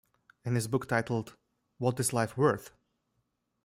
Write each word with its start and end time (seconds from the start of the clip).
In 0.43 0.55
his 0.55 0.67
book 0.67 0.87
titled 0.87 1.35
What 1.77 1.99
is 1.99 2.11
Life 2.11 2.35
Worth? 2.35 2.71